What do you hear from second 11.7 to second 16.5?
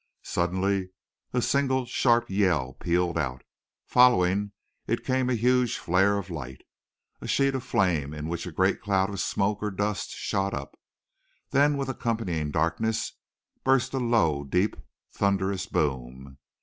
with accompanying darkness, burst a low, deep, thunderous boom.